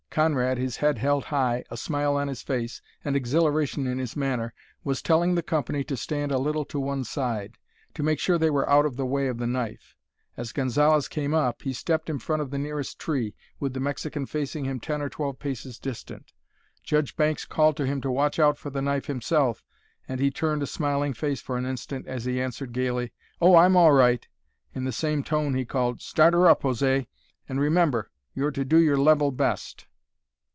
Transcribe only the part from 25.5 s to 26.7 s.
he called, "Start her up,